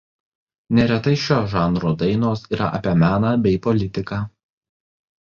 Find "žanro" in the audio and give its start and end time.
1.53-1.93